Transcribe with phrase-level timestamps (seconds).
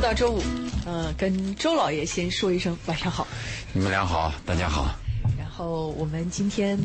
[0.00, 0.40] 周到周五，
[0.86, 3.28] 呃，跟周老爷先说一声晚上好。
[3.74, 4.94] 你们俩好，大家好。
[5.38, 6.78] 然后我们今天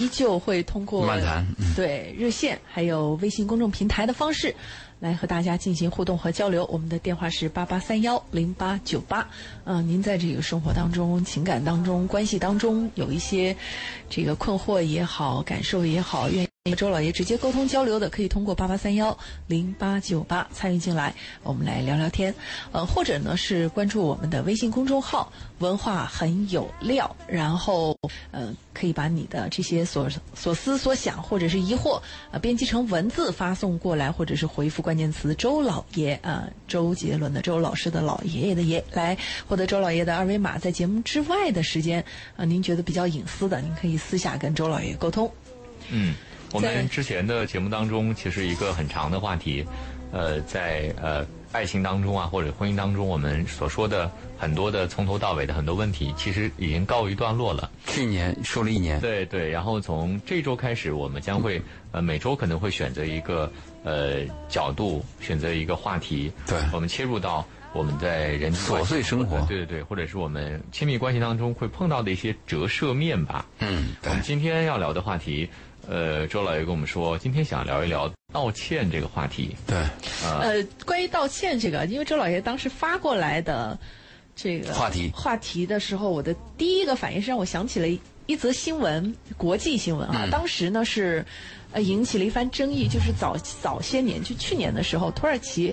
[0.00, 4.52] 依旧会通过漫谈对热线还有微信公众平台的方式，
[4.98, 6.64] 来和大家进行互动和交流。
[6.64, 9.28] 我们的电话是八八三幺零八九八。
[9.62, 13.56] 嗯，您在这个生活当中、情感当中、关系当中有一些
[14.10, 16.74] 这个困惑也好、感受也好，愿意。
[16.74, 19.16] 周老爷直接沟通交流的，可以通过八八三幺
[19.46, 22.34] 零八九八参与进来，我们来聊聊天。
[22.72, 27.96] 呃，或者呢是关注我们的微信公众号“文化很有料”，然后
[28.30, 39.16] 呃可以把你的这些所所思所想或者是疑惑，呃编辑成文字发送过来，或者是回复关键词“周老爷”啊，周杰伦的周老师的老爷爷的爷，来
[39.48, 40.58] 获得周老爷的二维码。
[40.58, 42.04] 在节目之外的时间
[42.36, 45.30] 啊，您觉得比较隐私的，您可以私下跟周老爷沟通。
[45.90, 46.14] 嗯。
[46.52, 49.64] 我们之前的节目当中，其实一个很长的话题，
[50.12, 57.70] 呃，在呃爱情当中啊，或者婚姻当中，我们所说的很多的从头到尾的很多问题，其实已经告一段落了。
[57.86, 59.50] 去年说了一年，对对。
[59.50, 61.60] 然后从这周开始，我们将会
[61.92, 63.50] 呃每周可能会选择一个
[63.84, 73.46] 呃角度，选择一个话题，对，我们切入到我们在人际琐碎生活，对对对，或者是我们亲密关系当中会碰到的一些折射面吧。
[73.58, 75.48] 嗯，我们今天要聊的话题。
[75.88, 79.54] 呃，周老爷跟我们说，今天想聊一聊道歉这个话题。
[79.66, 79.76] 对，
[80.24, 83.78] 呃，关于道歉这个，因为周老爷当时发过来的
[84.34, 87.86] 这个话题话题的时候，我的第一个反应是让我想起了
[88.26, 90.26] 一则新闻，国际新闻啊。
[90.30, 91.24] 当时呢是
[91.70, 95.72] 呃引起了一番争议，就是早早些年，就去年的时候，土耳其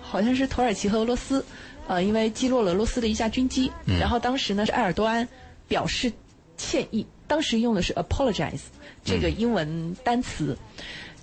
[0.00, 1.44] 好像是土耳其和俄罗斯，
[1.86, 5.28] 呃，因为击落了俄罗斯的一架军机，然后当时呢是埃尔多安
[5.68, 6.12] 表示
[6.56, 8.62] 歉意，当时用的是 apologize。
[9.04, 10.56] 这个英文单词，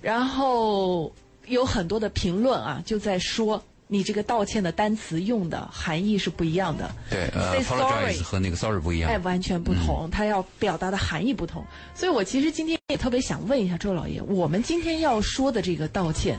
[0.00, 1.12] 然后
[1.46, 6.90] 有很多的评论啊，就在说你这个道歉的单词用的含义是不一样的。
[7.10, 9.10] 对，呃，apologize 和那个 sorry 不一样。
[9.10, 11.62] 哎，完全不同，它要表达的含义不同。
[11.94, 16.38] 所以我其实今天也特别想问一下周老爷，我们今天要说的这个道歉，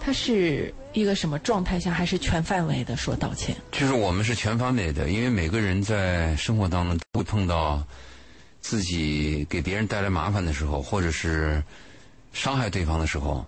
[0.00, 3.54] 它是一个什么状态下，还是全范围的说道歉？
[3.72, 7.84] 就是我们是全方位的，因为每个人在生活当中都会碰到。
[8.62, 11.62] 自己给别人带来麻烦的时候，或者是
[12.32, 13.44] 伤害对方的时候，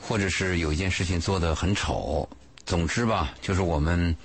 [0.00, 2.26] 或者是有一件事情做得很丑，
[2.64, 4.16] 总之吧，就是我们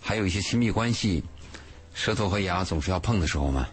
[0.00, 1.22] 还有一些亲密关系，
[1.94, 3.66] 舌头和牙总是要碰的时候嘛。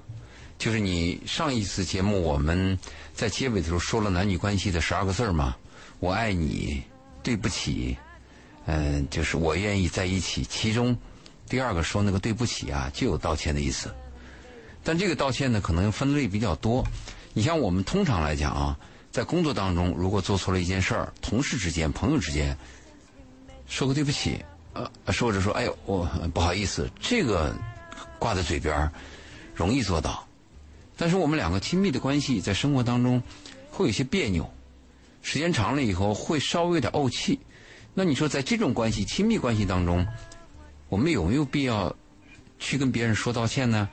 [0.58, 2.78] 就是你上一次节目我们
[3.16, 5.58] 在结尾的时候说了男女关系的十二个字嘛，
[6.00, 6.84] 我爱你，
[7.24, 7.98] 对不起，
[8.68, 10.44] 嗯，就是我愿意在一起。
[10.44, 10.96] 其中
[11.50, 13.92] 第二个说那个对不起啊，就有道歉的意思。
[14.84, 16.84] 但这个道歉呢，可能分类比较多。
[17.34, 18.78] 你像我们通常来讲啊，
[19.12, 22.58] 在工作当中，如果做错了一件事儿，同事之间、朋友之间，
[23.68, 24.44] 说个对不起，
[24.74, 27.56] 呃，说着说，哎呦，我不好意思，这个
[28.20, 28.92] 挂在嘴边
[29.54, 30.28] 容易做到。
[30.98, 33.22] 但是我们两个亲密的关系，在生活当中
[33.70, 34.50] 会有些别扭，
[35.22, 37.40] 时间长了以后会稍微有点怄气。
[37.94, 40.06] 那你说，在这种关系、亲密关系当中，
[40.90, 41.96] 我们有没有必要
[42.60, 43.88] 去跟别人说道歉呢？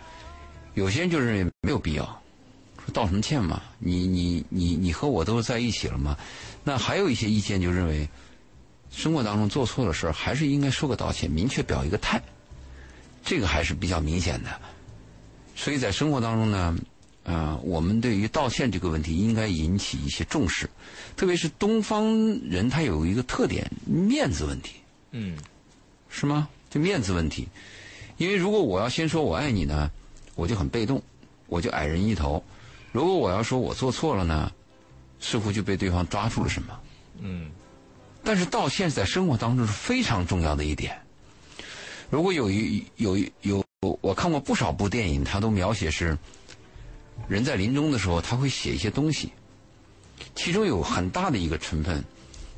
[0.78, 2.04] 有些人就认为没有必要，
[2.84, 3.60] 说道什么歉嘛？
[3.80, 6.16] 你你你你和我都是在一起了嘛？
[6.62, 8.08] 那还有一些意见就认为，
[8.92, 12.22] 生活当中做错了事儿，还是应该说个道歉，明确表一个态，
[13.24, 14.50] 这个还是比较明显的。
[15.56, 16.78] 所以在生活当中呢，
[17.24, 20.70] 呃，我们对于道歉这个问题应该引起一些重视，
[21.16, 22.06] 特别是东方
[22.48, 24.76] 人他有一个特点，面子问题。
[25.10, 25.36] 嗯，
[26.08, 26.48] 是吗？
[26.70, 27.48] 就面子问题，
[28.16, 29.90] 因为如果我要先说我爱你呢？
[30.38, 31.02] 我就很被动，
[31.48, 32.40] 我就矮人一头。
[32.92, 34.52] 如果我要说我做错了呢，
[35.18, 36.80] 似乎就被对方抓住了什么。
[37.18, 37.50] 嗯。
[38.22, 40.96] 但是道歉在生活当中是非常重要的一点。
[42.08, 46.16] 如果有一有有我看过不少部电影，它都描写是
[47.26, 49.32] 人在临终的时候，他会写一些东西，
[50.36, 52.04] 其中有很大的一个成分，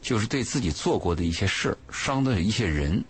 [0.02, 3.02] 就是对自己做过的一些事儿、伤的一些人，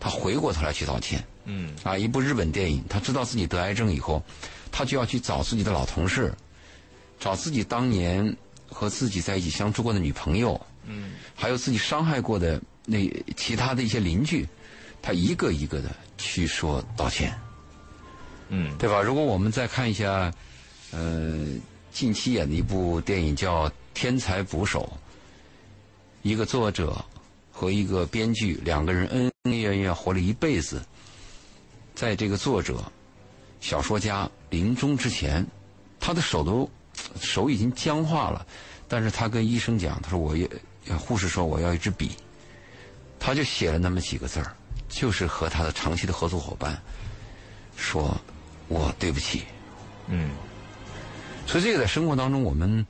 [0.00, 1.24] 他回过头来去道歉。
[1.46, 4.22] 嗯啊，一部日本电影，他知道自己得癌症以后，
[4.70, 6.34] 他就要去找自己的老同事，
[7.18, 8.36] 找自己当年
[8.68, 14.46] 和自己在一起相处过的女朋友，嗯，还有自己伤害过的那其他的一些邻居，
[15.00, 15.88] 他一个一个的
[16.18, 17.32] 去说道歉，
[18.48, 19.00] 嗯，对吧？
[19.00, 20.32] 如果我们再看一下，
[20.90, 21.46] 呃，
[21.92, 24.92] 近期演的一部电影叫《天才捕手》，
[26.22, 27.04] 一个作者
[27.52, 30.82] 和一个编剧两个人恩恩怨怨活了一辈子。
[31.96, 32.84] 在这个作者、
[33.58, 35.44] 小说家临终之前，
[35.98, 36.70] 他的手都
[37.18, 38.46] 手已经僵化了，
[38.86, 42.10] 但是他跟医生讲，他说：“我要护士说我要一支笔。”
[43.18, 44.54] 他就写了那么几个字儿，
[44.90, 46.80] 就是和他的长期的合作伙伴
[47.76, 48.14] 说
[48.68, 49.42] ：“我对不起。”
[50.08, 50.30] 嗯，
[51.46, 52.86] 所以这个在生活当中，我们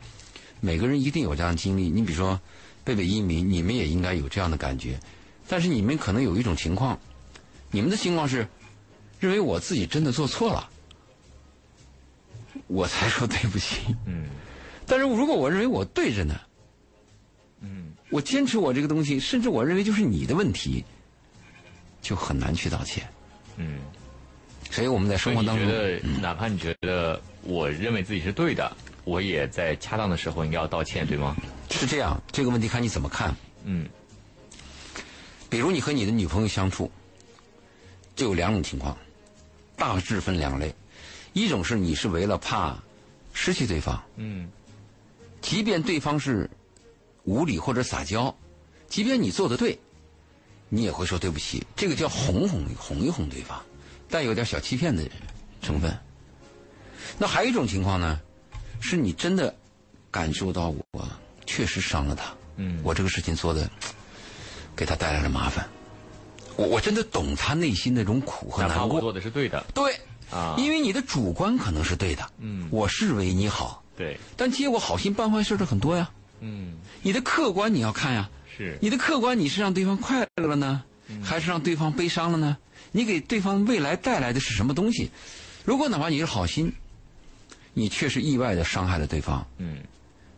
[0.60, 1.88] 每个人一定有这样的经历。
[1.88, 2.38] 你比如说，
[2.82, 4.98] 贝贝一鸣，你们也应该有这样的感觉。
[5.46, 6.98] 但是你们可能有一种情况，
[7.70, 8.46] 你们的情况是
[9.18, 10.68] 认为我自己真的做错了，
[12.66, 13.94] 我才说对不起。
[14.06, 14.26] 嗯，
[14.86, 16.40] 但是如果我认为我对着呢，
[17.60, 20.84] 嗯，我坚持我这个东西，甚至我认为就是你的问题，
[22.02, 23.08] 就很难去道歉。
[23.56, 23.78] 嗯，
[24.70, 28.70] 所以我们在生活当中，觉得哪怕你觉得我认为自己是对的，
[29.04, 31.34] 我也在恰当的时候应该要道歉，对吗？
[31.70, 32.20] 是这样。
[32.30, 33.34] 这个问题看你怎么看。
[33.64, 33.88] 嗯，
[35.48, 36.90] 比如你和你的女朋友相处，
[38.14, 38.96] 就有两种情况，
[39.76, 40.74] 大致分两类。
[41.32, 42.76] 一种是你是为了怕
[43.34, 44.50] 失去对方，嗯，
[45.42, 46.48] 即便对方是
[47.24, 48.34] 无理或者撒娇，
[48.88, 49.78] 即便你做的对，
[50.70, 51.66] 你也会说对不起。
[51.76, 53.62] 这个叫哄哄哄一哄对方，
[54.08, 55.02] 带有点小欺骗的
[55.60, 55.94] 成分。
[57.18, 58.18] 那还有一种情况呢，
[58.80, 59.54] 是你真的
[60.10, 61.08] 感受到我
[61.44, 63.70] 确实伤了他，嗯，我这个事情做的
[64.74, 65.68] 给他带来了麻烦，
[66.56, 68.96] 我我真的懂他内心那种苦和难过。
[68.96, 69.94] 我做的是对的，对，
[70.30, 76.10] 啊，因为你的主观可能是对的，嗯，我是为你好，对，但结果好心办坏事的很多呀。
[76.40, 80.82] 嗯，你的客观你要看呀，是，你的客观你是让对方快乐了呢，
[81.22, 82.56] 还是让对方悲伤了呢？
[82.92, 85.10] 你给对方未来带来的是什么东西？
[85.64, 86.72] 如果哪怕你是好心，
[87.74, 89.78] 你确实意外的伤害了对方，嗯，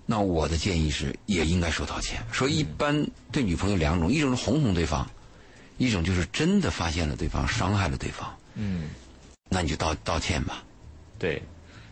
[0.07, 2.21] 那我的建议是也应该说道歉。
[2.33, 5.09] 说一般对女朋友两种，一种是哄哄对方，
[5.79, 8.91] 一种就是真的发现了对方伤害了对方，嗯，
[9.49, 10.63] 那你就道道歉吧。
[11.19, 11.43] 对。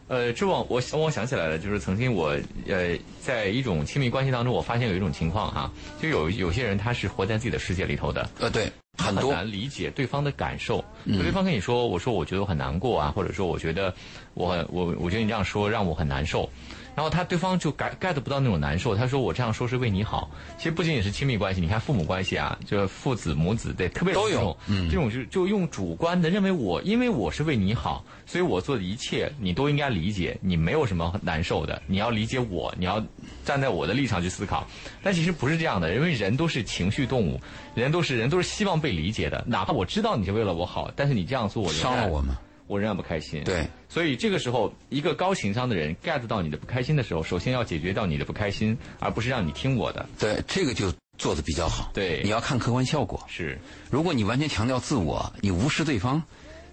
[0.09, 2.29] 呃，这我我我想起来了，就是曾经我
[2.69, 5.69] 呃在一种亲密关系当中，我发现有一种情况哈，
[6.01, 10.79] 就有有些人他是活在自己的世界里头的，呃，对，很多难理解对方的感受。
[11.09, 13.93] 就对方跟你说，我说我觉得我很难过啊，或者说我觉得
[14.35, 16.49] 我很我我觉得你这样说让我很难受。
[16.97, 20.31] 然后他对方就 get get 不到那种难受，他说我这样说是为你好。
[20.57, 33.05] 其实不仅仅是亲密关系，你看父母关系啊，就是父子母子对，特别都有这种，嗯这种就就用主观的认为我因为我是为你好，所以我做的一切你都应该理解，你没有什么难受的，你要理解我，你要
[33.45, 34.67] 站在我的立场去思考。
[35.03, 37.39] 但其实不是这样的，因为人都是情绪动物，
[37.75, 42.35] 人都是人都是希望被理解的，哪怕我知道你是为了我好，但是你这样做我伤了我们。
[42.67, 43.43] 我仍然不开心。
[43.45, 50.07] 对，所以这个时候，一个高情商的人 get 到你的不开心的时候，首先要解决掉你的不开心，而不是让你听我的。
[50.19, 51.91] 对，这个就做的比较好。
[51.95, 53.23] 对你要看客观效果。
[53.29, 53.59] 是，
[53.91, 56.23] 如果你完全强调自我，你无视对方，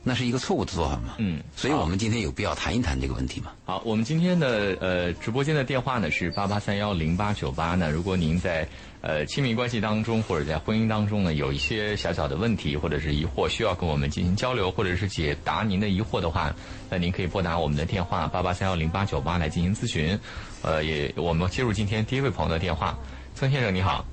[0.03, 1.15] 那是一个错误的做法嘛。
[1.17, 3.51] 嗯所以我们今天有必要谈一谈这个问题嘛。
[3.63, 7.89] 好，我们今天的呃直播间的电话呢是八八三幺零八九八呢。
[7.89, 8.67] 如果您在
[9.03, 16.55] 呃亲密关系当中或者在婚姻当中呢有一些小小的问题或者是疑惑需要跟我们进行交流或者是解答您的疑惑的话，
[16.89, 20.17] 那您可以拨打我们的电话八八三幺零八九八来进行咨询。
[20.61, 22.97] 呃，也我们接入今天第一位朋友的电话，
[23.35, 24.05] 曾先生你好。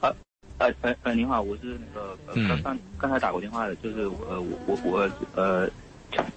[0.00, 0.10] 啊
[0.56, 2.16] 呃呃呃，您好，我是那个
[2.48, 5.68] 刚刚刚才打过电话的，就是呃我我我呃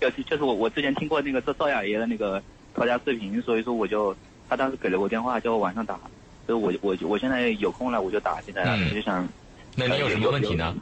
[0.01, 2.41] 就是就是我我之前听过那个赵赵雅爷的那个
[2.75, 4.13] 吵架视频，所以说我就
[4.49, 5.97] 他当时给了我电话叫我晚上打，
[6.47, 9.27] 所以我我我现在有空了我就打现在了，嗯我就想
[9.75, 10.73] 那你有什么问题呢？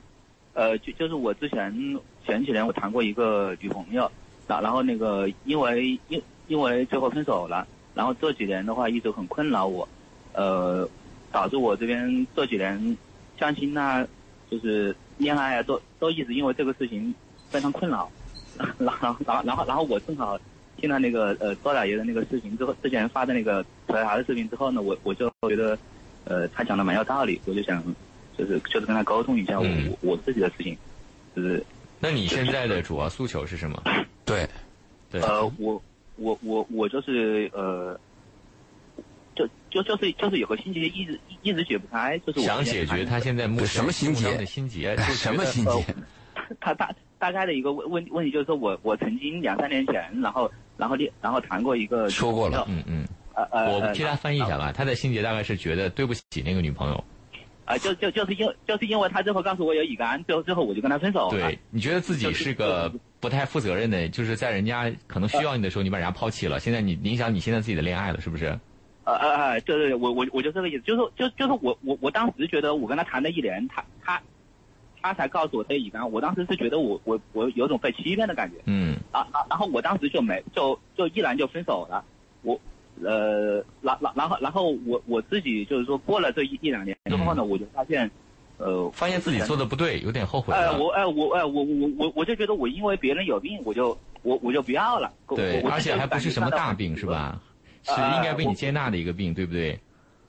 [0.54, 1.74] 呃就就是我之前
[2.26, 4.10] 前几年我谈过一个女朋友，
[4.48, 9.90] 然然后那个因为因因为最后分手了，然后这几年的话一直很困扰我，
[10.34, 10.88] 呃
[11.32, 12.98] 导致我这边这几年
[13.40, 14.08] 相亲呐、
[14.50, 17.14] 就是恋爱啊，都都一直因为这个事情
[17.50, 18.10] 非常困扰。
[18.80, 20.40] 然后，然后，然后，然后我正好
[20.78, 25.78] 听了那个呃高大爷的那个视频之后，之前发的那个调查的视频之后呢，我我就觉得，
[26.26, 27.84] 呃，他讲的蛮有道理，我就想
[28.38, 30.78] 就是就是跟他沟通一下我、嗯我我自己的事情，
[31.36, 31.64] 就是
[32.00, 33.82] 那你现在的主要诉求是什么？
[34.26, 34.48] 对，
[35.10, 35.82] 对，呃，我
[36.18, 37.98] 我我我就是呃，
[39.36, 45.96] 就就就是就是有个心结一直一直解不开，就是我想解决他现在目前什么心结心结，什么心呃结？
[46.60, 54.72] 他大大概的一个问问问题就是说我我曾经两三年前，然后然后恋然后谈过一个说过了嗯嗯，呃呃，我替他翻译一下吧。
[54.72, 57.04] 他的心结大概是觉得对不起那个女朋友，
[57.66, 61.32] 啊，就就就是因就是因为他最后告诉我有乙肝，最后最后我就跟他分手了。
[61.32, 68.58] 对你觉得自己是个不太负责任的，就是在人家可能需要你的时候，你把人家抛弃了，现在你影响你现在自己的恋爱了，是不是？
[69.06, 74.20] 呃呃呃，对对对，我我我就这个意思，就是就就是我我我当时觉得我跟他谈了一年，他他
[75.06, 78.58] 他才告诉我他有乙肝，我当时是觉得我我我有种被欺骗的感觉。
[78.66, 82.04] 嗯啊啊，然后我当时就没就就毅然就分手了。
[82.42, 82.60] 我
[83.04, 88.10] 呃，然然然后然后我我自己就是说过了这一一两年之后呢，我就发现
[88.58, 90.80] 呃，发现自己做的不对，有点后悔哎，了。
[90.80, 95.12] 我哎我哎我我我我就觉得我因为别人有病，我就我我就不要了。
[95.36, 97.06] 对，而且还不是什么大病，是？
[97.06, 97.40] 吧？
[97.84, 99.80] 是呃应该被你接纳的一个病，对不对？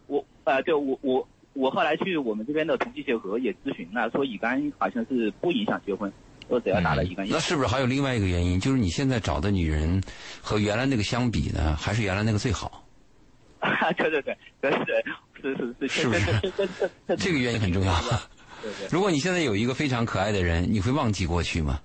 [0.08, 6.12] 我呃，对我我我后来去我们这边的同济协和也咨询了，说乙肝好像是不影响结婚，
[6.48, 7.26] 说只要打了乙肝。
[7.28, 10.02] 那是不是还有另外一个原因，就是你现在找的女人
[10.40, 12.84] 和原来那个相比呢，还是原来那个最好？
[13.58, 15.04] 啊对对对，对对
[15.40, 18.00] 是是是，是不是这个原因很重要。
[18.62, 18.88] 对对。
[18.90, 21.80] 如果你现在有一个非常可爱的人，你会忘记过去吗？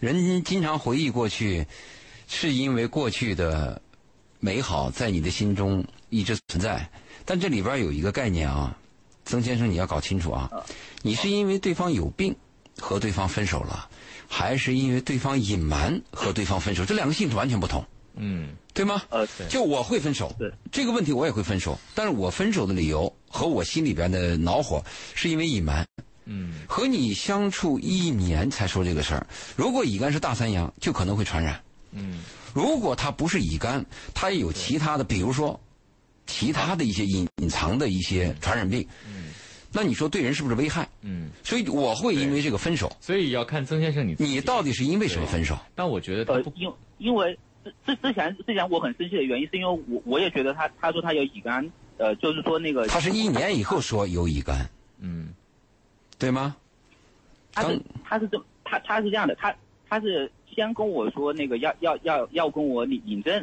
[0.00, 1.64] 人经常回忆过去，
[2.26, 3.80] 是因为过去的
[4.40, 6.86] 美好在你的心中一直存在。
[7.24, 8.76] 但这里边有一个概念啊，
[9.24, 10.50] 曾先生你要搞清楚啊，
[11.02, 12.34] 你是因为对方有病
[12.78, 13.88] 和对方分手了，
[14.28, 16.84] 还是因为对方隐瞒和对方分手？
[16.84, 17.84] 这两个性质完全不同，
[18.16, 19.02] 嗯，对吗？
[19.10, 24.82] 呃，对，就我会分手对，这个问题我也会分手，但是我分手的理由和我心里边的恼火
[25.14, 25.86] 是因为隐瞒。
[26.26, 29.26] 嗯，和你相处一年才说这个事儿，
[29.56, 31.60] 如果乙肝是大三阳，就可能会传染。
[31.92, 35.60] 嗯，如果他不是乙肝，他也有其他的，比如说
[36.26, 38.88] 其他的一些隐隐藏的一些传染病。
[39.06, 39.13] 嗯，
[39.74, 40.88] 那你说对人是不是危害？
[41.02, 42.90] 嗯，所以我会因为这个分手。
[43.00, 45.58] 所以要看曾先生你你到底是因为什么分手？
[45.74, 55.34] 但我觉得他不，呃因因为之之之前之前我很生气的原因，是因为我我也觉得他他说他有乙肝，呃，就是说那个他是一年以后说有乙肝，嗯
[56.18, 56.54] 对吗？
[57.52, 59.54] 他是他是这他他是这样的，他
[59.88, 63.34] 他是先跟我说那个要要要要跟我领领证，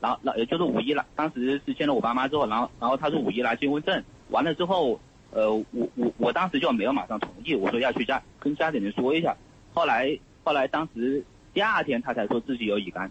[0.00, 9.36] 然后然后就是五一了，当时是见了我爸妈之后，然后然后他说五一拿结婚证，完了之后，呃，我我我当时就没有马上同意，我说要去家跟家里人说一下，
[9.74, 13.10] 后来后来当时第二天他才说自己有乙肝，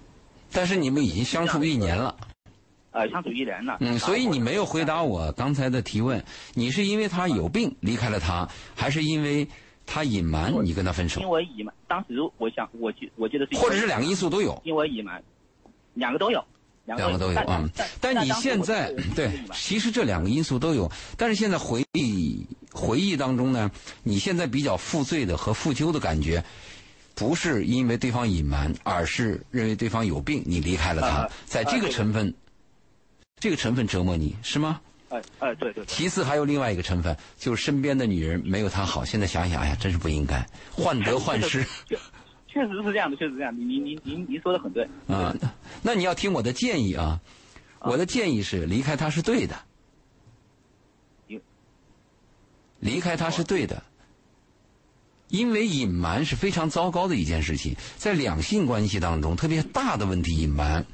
[0.51, 2.15] 但是你们已经相处一年了，
[2.91, 6.24] 呃，相处一年了，嗯，所以你没有回答我刚才的提问，
[6.55, 9.47] 你是因为他有病离开了他，还是因为
[9.86, 11.21] 他隐瞒你跟他分手？
[11.21, 14.59] 因，为隐瞒，当时我想我记我记得是或者是两个因素都有？
[14.65, 15.24] 因为隐瞒，
[15.93, 16.43] 两个都有，
[16.88, 17.88] 两两个都有但啊但。
[18.00, 23.70] 但你现在对其实这两个因素都有，但是现在回忆回忆当中呢，
[24.03, 26.44] 你现在比较负罪的和负疚的感觉，
[27.13, 32.34] 不是因为对方隐瞒，而是认为对方有病，你离开了他啊，在这个成分，
[33.39, 34.79] 这个成分折磨你是吗？
[35.10, 39.06] 哎哎，对对对，其次还有另外一个成分，就是身边的女人没有他好。
[39.06, 41.65] 现在想想，哎呀，真是不应该，患得患 失
[42.57, 43.63] 确确实是这样的，确实是这样的。
[43.63, 44.87] 您您您您说的很对。
[45.07, 45.33] 啊。
[45.83, 47.21] 那你要听我的建议啊，
[47.81, 49.55] 我的建议是离开他是对的，
[52.79, 53.83] 离开他是对的，
[55.29, 60.85] 因为隐瞒是非常糟糕的一件事情，在两性关系当中，特别大的问题隐瞒，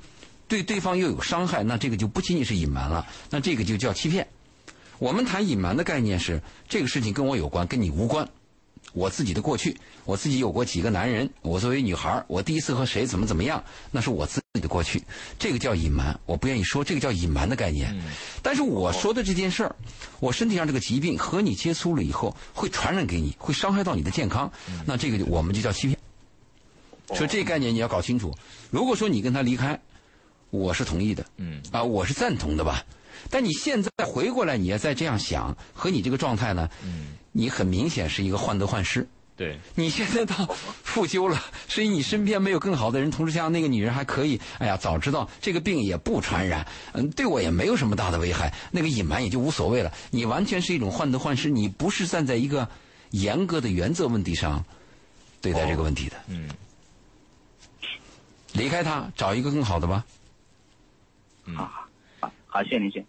[0.48, 4.28] 对对方又有伤害，那这个就不仅仅是隐瞒了，那这个就叫欺骗。
[5.00, 8.30] 我们谈隐瞒的概念是，这个事情跟我有关，跟你无关。
[8.94, 15.04] 我自己的过去，我自己有过几个男人，我作为女孩，我第一次和谁怎么怎么样，那是我自己的过去，
[15.38, 17.94] 这个叫隐瞒，我不愿意说，这个叫隐瞒的概念。
[18.42, 19.76] 但是我说的这件事儿，
[20.20, 24.52] 我身体上这个疾病和你接触了以后，会传染给你，会伤害到你的健康，
[24.86, 25.98] 那这个我们就叫欺骗。
[27.16, 28.34] 所以这个概念你要搞清楚。
[28.72, 29.80] 如果说你跟他离开，
[30.50, 32.86] 我是同意的，嗯啊，我是赞同的吧。
[33.30, 39.06] 但你现在回过来，你要再这样想，和你这个状态呢，嗯，你很明显是一个患得患失。
[39.36, 40.46] 对，你现在到
[40.84, 49.92] 复修了， 所以你身边没有更好的人，同时像那个女人还可以，哎呀，早知道这个病也不传染，嗯，对我也没有什么大的危害，那个隐瞒也就无所谓了。
[50.12, 52.70] 你完全是一种患得患失，你不是站在一个
[53.10, 54.64] 严格的原则问题上
[55.42, 56.16] 对待这个问题的。
[56.28, 56.48] 嗯
[58.54, 60.06] 离开他，找一个更好的吧。
[61.46, 61.66] 嗯好
[62.20, 63.06] 好好，谢谢您，谢谢。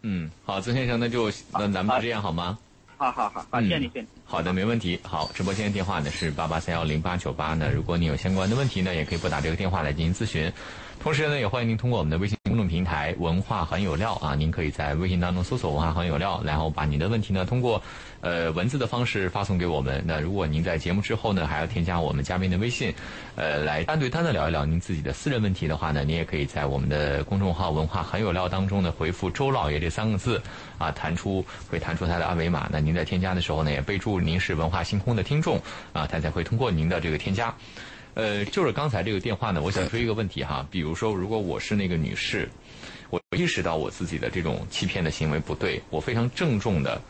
[0.00, 2.58] 嗯，好，曾先生，那就那咱们就这样好吗？
[2.98, 4.08] 好好好，好，谢谢你，谢谢你。
[4.24, 4.98] 好的，没问题。
[5.04, 10.52] 好，直播间电话呢是八八三幺零八九八呢，如果你有相关的问题呢，也可以拨打这个电话来进行咨询。
[10.98, 17.82] 同时呢，也欢迎您通过我们的微信公众平台“文化很有料”啊，您可以在微信当中搜索“文化很有料”，然后把您的问题呢通过
[18.20, 20.04] 呃文字的方式发送给我们。
[20.06, 22.92] 那如果您在节目之后呢，还要添加我们嘉宾的微信，
[23.36, 30.42] 呃，来单对单的聊一聊您自己的私人问题的话呢，您也可以在我们的公众号“文化很有料”当中呢回复“周老爷”这三个字
[30.76, 32.68] 啊，弹出会弹出他的二维码。
[32.70, 35.60] 那您在添加的时候呢，也备注您是文化星空的听众
[35.92, 37.54] 啊，他才会通过您的这个添加。
[38.14, 42.48] 呃，就是刚才这个电话呢，我想说一个问题哈，比如说，如果我是那个女士，
[43.10, 47.00] 我意识到我自己的这种欺骗的行为不对，我非常郑重的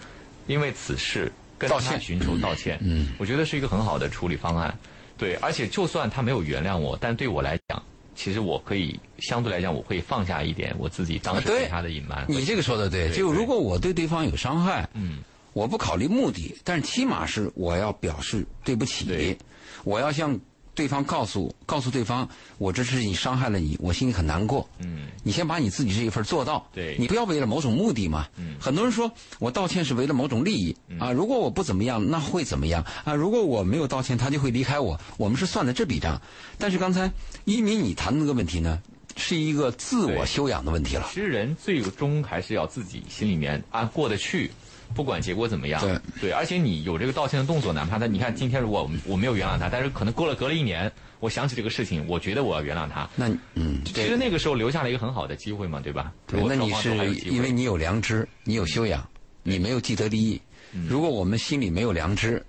[0.47, 4.77] 因为此事跟他寻求道歉，嗯，我觉得是一个很好的处理方案。
[5.17, 7.83] 对，而且就算他没有原谅我，但对我来讲，
[8.15, 12.25] 其实我可以相对来讲，我会放下一点我自己当时啊对对他的隐瞒。
[12.29, 15.19] 你这个说的对，对就如果我对对方有伤害，嗯
[15.55, 19.37] 我不考虑目的，但是起码是我要表示对不起，对
[19.83, 20.39] 我要向
[20.79, 24.65] 对方告诉告诉对方，我这是你伤害了你，我心里很难过。
[24.79, 28.29] 嗯，你先把你自己这一份做到，对你不要为了某种目的嘛。
[28.37, 33.13] 嗯很多人说我道歉是为了某种利益啊，如果我不怎么样，那会怎么样啊？
[33.13, 34.97] 如果我没有道歉，他就会离开我。
[35.17, 36.23] 我们是算的这笔账。
[36.59, 37.11] 但是刚才
[37.45, 38.81] 一鸣你谈的那个问题呢，
[39.17, 41.09] 是一个自我修养的问题了。
[41.13, 44.53] 其实人最终还是要自己心里面啊过得去，
[44.95, 45.81] 不管结果怎么样。
[46.21, 50.91] 对而且你有这个道歉的动作，哪怕他，你看今天如果我我没有原谅他，但是可能过了隔了一年，
[51.21, 53.09] 我想起这个事情，我觉得我要原谅他。
[53.17, 56.13] 那嗯，其实那个时候留下了一个很好的机会嘛，对吧？
[56.27, 56.91] 对那你是
[57.27, 59.07] 因为你有良知，你有修养，
[59.43, 60.41] 你没有既得利益。
[60.87, 62.45] 如果我们心里没有良知，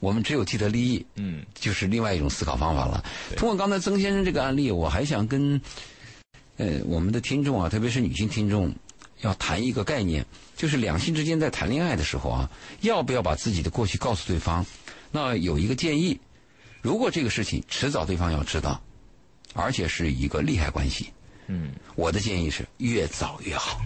[0.00, 3.02] 我们只有既得利益，嗯就是另外一种思考方法了。
[3.30, 5.60] 对通过刚才曾先生这个案例，我还想跟
[6.56, 8.72] 呃我们的听众啊，特别是女性听众，
[9.24, 12.50] 要谈一个概念，就是两性之间在谈恋爱的时候啊，
[12.82, 14.64] 要不要把自己的过去告诉对方？
[15.10, 16.20] 那有一个建议，
[16.82, 18.82] 如果这个事情迟早对方要知道，
[19.54, 21.10] 而且是一个利害关系，
[21.46, 23.80] 嗯我的建议是越早越好。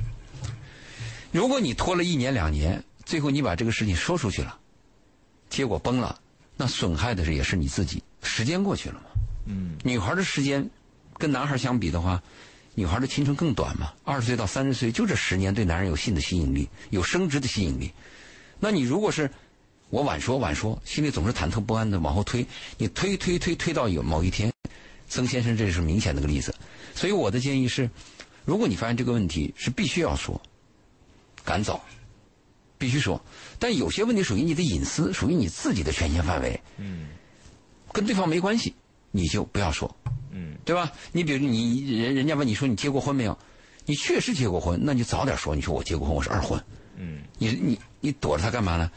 [1.30, 4.58] 如果你拖了一年两年，最后你把这个事情说出去了，
[5.48, 6.18] 结果崩了，
[6.56, 8.02] 那损害的是也是你自己。
[8.22, 9.02] 时间过去了嘛，
[9.46, 10.68] 嗯女孩的时间
[11.16, 12.20] 跟男孩相比的话，
[12.78, 17.92] 女孩的青春更短嘛，二十岁到三十岁就这十年对男人有性的吸引力，有生殖的吸引力。
[18.60, 19.28] 那你如果是
[19.90, 24.52] 我晚说晚说，心里总是忐忑不安的往后推，你推推推推到有某一天，
[25.08, 26.54] 曾先生这是明显的个例子。
[26.94, 27.90] 所以我的建议是，
[28.44, 30.40] 如果你发现这个问题是必须要说，
[31.44, 31.84] 赶早，
[32.78, 33.20] 必须说。
[33.58, 37.08] 但有些问题属于你的隐私，属于你自己的权限范围，嗯
[37.92, 38.72] 跟对方没关系，
[39.10, 39.92] 你就不要说，
[40.38, 40.92] 嗯对吧？
[41.10, 43.36] 你比如你人人家问你说你结过婚没有，
[43.86, 46.62] 你确实结过婚，那你早点说，你说我结过婚，我是二婚。
[46.96, 48.90] 嗯你你你躲着他干嘛呢？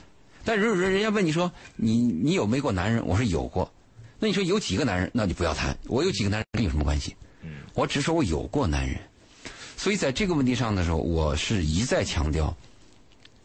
[0.44, 3.72] 但如果人人家问你说你你有没过男人，我说有过，
[4.20, 5.78] 那你说有几个男人，那你不要谈。
[5.88, 7.16] 我有几个男人跟你有什么关系？
[7.44, 9.00] 嗯，我只说我有过男人，
[9.78, 12.56] 所以在这个问题上的时候，我是一再强调，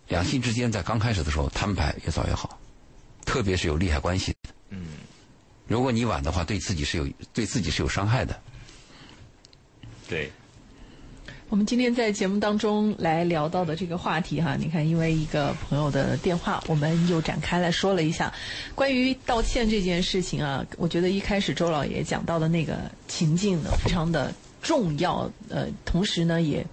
[0.08, 2.58] 两性之间在刚开始的时候摊牌越早越好，
[3.24, 4.50] 特别是有利害关系的。
[5.68, 8.38] 嗯，如果你晚的话，对自己是有对自己是有伤害的。
[10.08, 10.30] 对，
[11.48, 18.32] 我们今天在节目当中来聊到的这个话题哈，你看，因为一个朋友的电话，我们又展开来说了一下
[18.74, 20.64] 关于道歉这件事情啊。
[20.76, 26.64] 我觉得一开始周老爷讲到的那个情境呢，非常的重要，呃，同时呢也。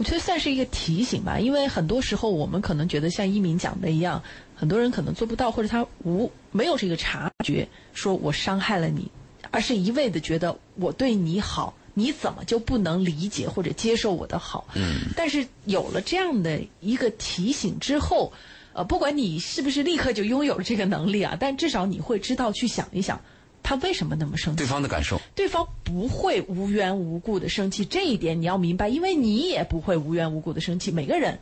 [0.00, 4.22] 我觉得算是一个提醒吧，因为很多时候我们可能觉得像一鸣讲的一样，
[4.54, 9.10] 很多人可能做不到，或者他无没有这个察觉，说我伤害了你，
[9.50, 14.66] 而是一味的觉得我对你好，你怎么就不能理解或者接受我的好？
[14.74, 15.00] 嗯。
[15.14, 18.32] 但是有了这样的一个提醒之后，
[18.72, 23.20] 呃，不管你是不是立刻就拥有了这个能力啊，但至少你会知道去想一想，
[23.62, 24.66] 他为什么那么生气对。
[24.66, 31.38] 方的感受，对方不会无缘无故的生气，这一点你要明白，因为你也不会无缘无故的生气，每个人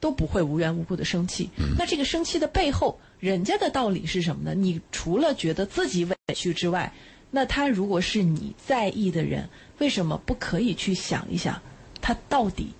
[0.00, 1.48] 都不会无缘无故的生气。
[1.78, 4.54] 那这个生气的背后，人家的道理是什么呢？
[4.54, 6.92] 你除了觉得自己委屈之外，
[7.30, 11.62] 那他如果是你在意的人，为什么不可以去想一想，
[12.00, 12.72] 他到底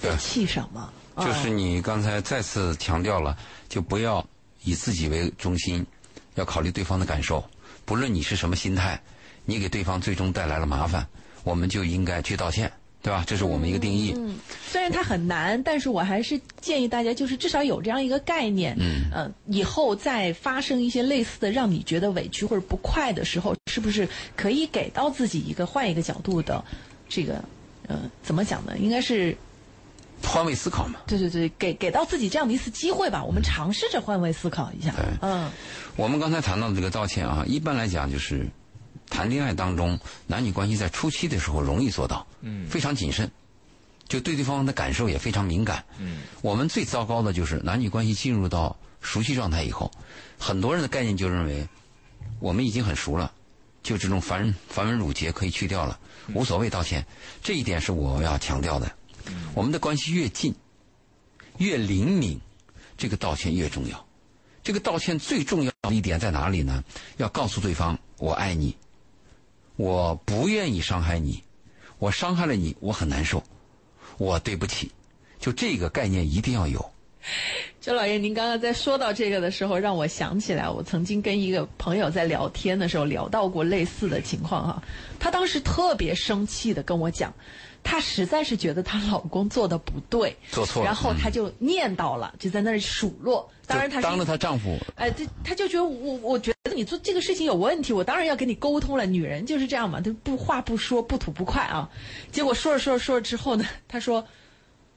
[0.00, 0.92] 在气什么？
[1.16, 3.36] 就是啊你刚才再次强调了，
[3.68, 4.24] 就不要
[4.64, 5.84] 以自己为中心，
[6.36, 7.44] 要考虑对方的感受。
[7.84, 9.00] 不论你是什么心态，
[9.44, 11.06] 你给对方最终带来了麻烦，
[11.42, 13.22] 我们就应该去道歉，对吧？
[13.26, 14.14] 这是我们一个定义。
[14.16, 18.74] 嗯，虽然它很难，但是我还是建议大家，就是至少有这样一个概念。
[18.78, 26.64] 嗯，呃，以后再发生一些类似的让你觉得委屈或者不快的时候，是不是可以给到自己一个换一个角度的
[27.08, 27.44] 这个
[27.86, 28.78] 呃，怎么讲呢？
[28.78, 29.36] 应该是
[30.24, 30.98] 换位思考嘛。
[31.06, 33.22] 对对对，给给到自己这样的一次机会吧。
[33.22, 34.92] 我们尝试着换位思考一下。
[34.92, 35.50] 对嗯
[35.96, 38.48] 我们刚才谈到的这个道歉啊，一般来讲就是
[39.08, 43.30] 谈恋爱当中男女关系在初期的时候容易做到，嗯非常谨慎，
[44.08, 45.84] 就对对方的感受也非常敏感。
[45.98, 49.90] 嗯我们最糟糕的就是男女关系进入到熟悉状态以后，
[50.38, 51.68] 很多人的概念就认为
[52.40, 53.30] 我们已经很熟了，
[53.82, 55.98] 就这种繁繁文缛节可以去掉了，
[56.34, 57.06] 无所谓道歉。
[57.40, 58.90] 这一点是我要强调的。
[59.54, 60.54] 我们的关系越近，
[61.58, 62.40] 越灵敏，
[62.96, 64.06] 这个道歉越重要。
[64.62, 66.82] 这个道歉最重要的一点在哪里呢？
[67.18, 68.74] 要告诉对方我爱你，
[69.76, 71.42] 我不愿意伤害你，
[71.98, 73.44] 我伤害了你，我很难受，
[74.16, 74.90] 我对不起。
[75.38, 76.90] 就这个概念一定要有。
[77.80, 84.82] 周老爷，您刚刚在说到这个的时候，让我想起来，我曾经跟一个朋友在聊天的时候聊到过类似的情况哈。
[85.20, 87.34] 他当时特别生气的跟我讲，
[87.84, 93.48] 她实在是觉得她老公做的不对，做错了然后她就念叨了，就在那里数落。
[93.66, 99.06] 当然她当着她丈夫，哎，她她就觉得我我觉得你做这个事情有问题，我当然要跟你沟通了。
[99.06, 101.88] 女人就是这样嘛，她不话不说，不吐不快啊。
[102.32, 104.26] 结果说着说着说着之后呢，她说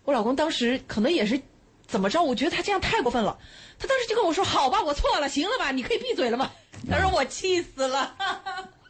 [0.05, 1.39] 我老公当时可能也是
[1.85, 3.37] 怎么着，我觉得他这样太过分了。
[3.79, 6.51] 他当时就跟我说：“好吧，我错了，行了吧，你可以闭嘴了嘛。”
[6.89, 8.15] 他说我气死了。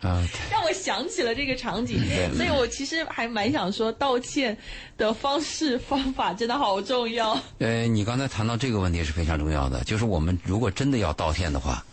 [0.01, 1.99] 啊，让我想起了这个场景，
[2.35, 4.55] 所以我其实还蛮想说，道歉
[4.95, 7.39] 的方式方法真的好重要。
[7.59, 11.83] 呃，你刚才谈到这个问题是非常重要的，就是我们如果真的要道歉的话，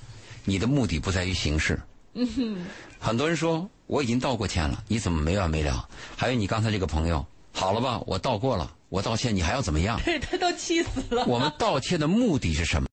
[0.44, 1.80] 你的目的不在于形式。
[2.14, 2.56] 嗯哼。
[3.00, 5.88] 很多人说我已经道过歉了，你怎么没完没了？
[6.16, 10.00] 还有你刚才这个朋友，好了吧，我道过了，我道歉，你还要怎么样？
[10.04, 11.24] 对他都气死了。
[11.26, 12.88] 我们道歉的目的是什么？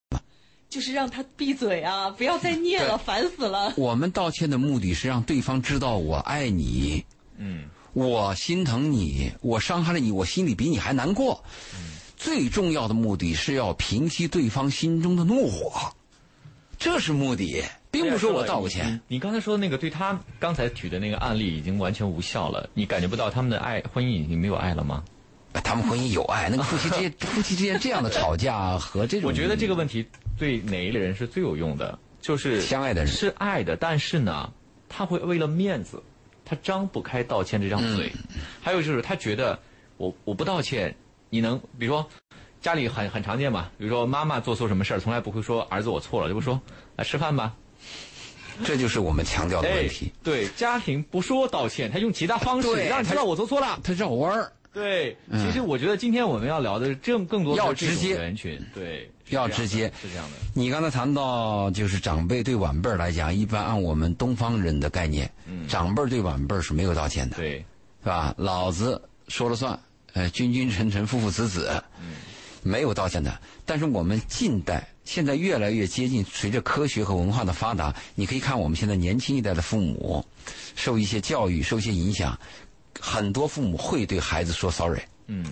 [0.72, 2.10] 就是让他闭嘴啊！
[2.18, 3.74] 不要再念了，烦死了。
[3.76, 7.06] 我们道歉的目的是让对方知道我爱你，
[7.38, 11.44] 嗯，我心疼你，我伤害了你，我心里比你还难过。
[11.76, 15.94] 嗯，最重要的目的是要平息对方心中的怒火，
[16.80, 19.02] 这是目的，并不是我道个歉。
[19.10, 22.70] 你刚才说的那个，对他刚才举的那个案例已经完全无效了。
[22.74, 25.04] 你感觉不到他们的爱，婚姻已经没有爱了吗？
[25.66, 30.08] 他们婚姻有爱，那个夫妻之间，夫妻之间这样的吵架和这种， 我觉得这个问题。
[30.42, 32.00] 对哪一类人是最有用的？
[32.20, 34.52] 就是相爱的人是爱的，但是呢，
[34.90, 36.02] 他会为了面子，
[36.44, 38.12] 他张不开道歉这张嘴。
[38.60, 39.60] 还有就是他觉得
[39.98, 40.96] 我我不道歉，
[41.30, 42.10] 你能比如说
[42.60, 46.60] 家里很很常见嘛，比如说妈妈做错什么事儿，从来不会说儿子我错了，就会说
[46.96, 47.56] 来吃饭吧。
[48.66, 50.12] 这就是我们强调的问题。
[50.24, 54.52] 对家庭不说道歉，他用其他方式让你知道我做错了，他绕弯儿。
[54.74, 60.38] 对，其实我觉得今天我们要聊的更更多要直接人群，对，要直接是这样的。
[60.54, 65.30] 你刚才谈到就是长辈对晚辈来讲，一般按我们东方人的概念，
[65.68, 67.58] 长辈对晚辈是没有道歉的，对，
[68.02, 68.34] 是吧？
[68.38, 69.78] 老子说了算，
[70.14, 71.84] 呃，君君臣臣，父父子子，
[72.64, 73.38] 没有道歉的。
[73.66, 80.26] 但是我们近代现在越来越接近，随着科学和文化的发达，你可以看我们现在年轻一代的父母，
[80.78, 82.40] 受一些教育，受一些影响。
[83.12, 85.46] 很多父母会对孩子说 “sorry”，嗯，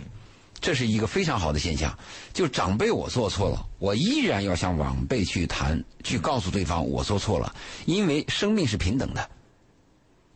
[0.62, 1.94] 这是一个非常好的现象。
[2.34, 7.54] 就长辈我做错了，我依然要向晚辈去谈，去告诉对方我做错了，
[7.86, 9.30] 因为生命是平等的。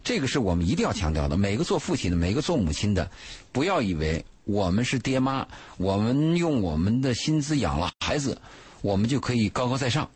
[0.04, 1.38] 这个是我们一定要强调的。
[1.38, 3.10] 每个做父亲的，每个做母亲的，
[3.54, 8.38] 不要以为我们是爹妈，我们用我们的薪资养了孩子，
[8.82, 10.10] 我们就可以高高在上。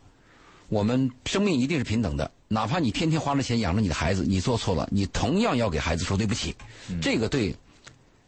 [0.68, 2.30] 我们生命一定是平等的。
[2.48, 6.54] 哪怕你天天花了钱养着你的孩子，你做错了，你同样要给孩子说对不起。
[7.02, 7.54] 这个对，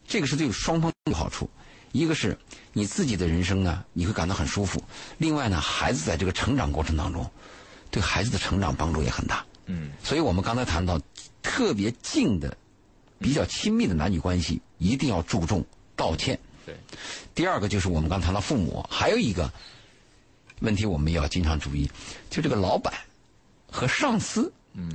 [0.07, 1.49] 这个是对双方有好处。
[1.91, 2.37] 一个是
[2.71, 4.79] 你自己的人生呢，你会感到很舒服；
[5.17, 7.29] 另外呢，孩子在这个成长过程当中，
[7.89, 9.45] 对孩子的成长帮助也很大。
[9.65, 10.99] 嗯，所以我们刚才谈到
[11.41, 12.55] 特别近的、
[13.19, 16.39] 比较亲密的男女关系，一定要注重道歉。
[16.65, 16.75] 对。
[17.35, 19.51] 第二个就是我们刚谈到父母，还有一个
[20.61, 21.87] 问题我们要经常注意，
[22.29, 22.91] 就这个老板。
[23.73, 24.91] 和上司，嗯，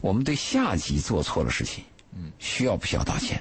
[0.00, 1.84] 我们对下级做错了事情，
[2.16, 3.40] 嗯，需要不需要道歉？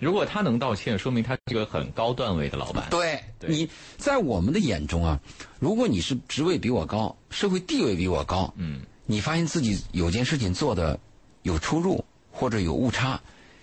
[0.00, 2.88] 如果他能道歉，说明他是个很高段位的老板。
[2.90, 5.20] 对，你在我们的眼中啊，
[5.60, 10.98] 如果你是职位比我高，社会地位比我高，嗯，你发现自己有件事情做的
[11.42, 13.20] 有出入或者有误差，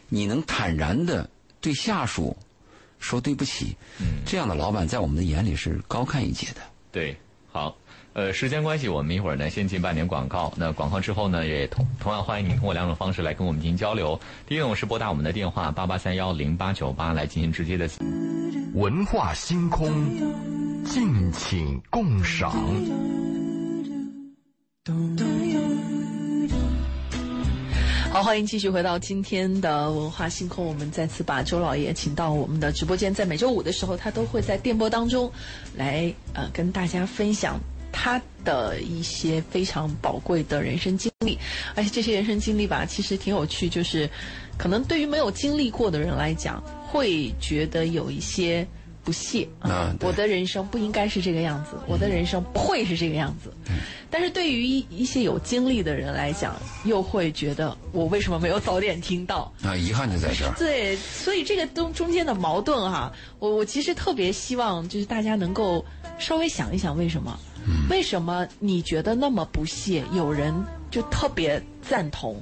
[0.07, 2.37] 你能坦然的对下属
[2.99, 6.61] 说对不起，嗯，这样的老板在我们的眼里是高看一截的。
[6.91, 7.15] 对，
[7.51, 7.75] 好。
[8.13, 10.51] 呃，时间关系，我们一会儿呢先进半点广告。
[10.57, 14.19] 那广告之后呢，也同同样欢迎您通过两种方式来跟我们进行交流。
[14.47, 17.87] 第一种是拨打我们的电话八八三幺零八九八来进行直接的。
[18.73, 22.51] 文化星空，敬请共赏。
[28.17, 30.65] 好，欢迎继续回到今天的文化星空。
[30.65, 35.31] 我们再次把周老爷请到我们的直播间，在每周五的时候，他都会在电波当中
[35.75, 37.59] 来呃跟大家分享。
[37.91, 41.37] 他的一些非常宝贵的人生经历，
[41.75, 43.69] 而且这些人生经历吧，其实挺有趣。
[43.69, 44.09] 就是
[44.57, 48.67] 可能对于没有经历过的人来讲，会觉得有一些
[49.07, 49.95] 不屑啊。
[50.03, 53.53] 我的人生不应该是这个样子，我的人生不会是这个样子。
[54.11, 59.49] 但是对于一一些有经历的人来讲，又会觉得我为什么没有早点听到？
[59.63, 60.53] 啊，遗憾就在这儿。
[60.59, 65.85] 对，所以这个中中间的矛盾哈，我我其实特别希望就是大家能够
[66.19, 67.39] 稍微想一想为什么。
[67.89, 70.03] 为什么你觉得那么不屑？
[70.13, 70.53] 有人
[70.89, 72.41] 就特别赞同，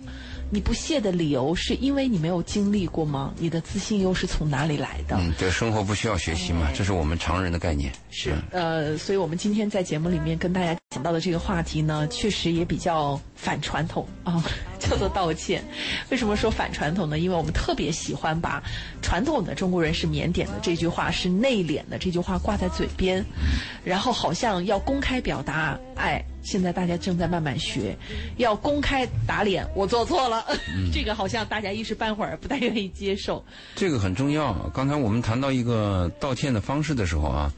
[0.55, 3.33] 你不屑的理由是因为你没有经历过吗？
[3.37, 5.17] 你的自信又是从哪里来的？
[5.19, 7.91] 嗯，对，生活不需要学习嘛，这是我们常人的概念。
[8.09, 14.41] 是，呃，所以我们今天在节目里面跟大家讲到的这个话题呢，确实也比较反传统啊。
[14.79, 15.61] 叫做道歉。
[16.09, 17.19] 为什么说反传统呢？
[17.19, 18.63] 因为我们特别喜欢把
[19.01, 23.21] 传统的中国人是腼腆的这句话是内敛的这句话挂在嘴边，
[23.83, 26.23] 然后好像要公开表达爱。
[26.43, 27.97] 现在大家正在慢慢学，
[28.37, 30.45] 要公开打脸，我做错了。
[30.93, 33.43] 这个好像大家一时半会儿不太愿意接受。
[33.75, 34.53] 这个很重要。
[34.73, 37.51] 刚才我们谈到一个道歉的方式的时候啊，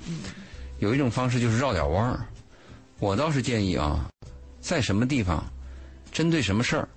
[0.79, 2.25] 有一种方式就是绕点弯儿。
[2.99, 4.09] 我倒是建议啊，
[4.59, 5.45] 在什么地方，
[6.11, 6.89] 针对什么事儿，